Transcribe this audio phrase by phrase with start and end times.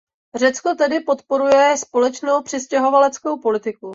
[0.35, 3.89] Řecko tedy podporuje společnou přistěhovaleckou politiku.